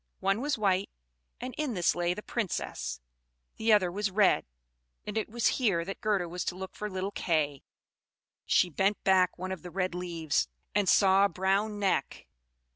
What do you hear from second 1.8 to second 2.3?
lay the